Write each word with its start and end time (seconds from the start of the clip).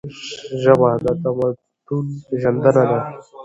ژبه 0.61 0.89
د 1.03 1.05
تمدن 1.21 2.07
پیژندنه 2.27 2.83
ده. 2.89 2.99